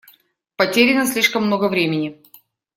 [0.55, 2.23] Потеряно слишком много времени.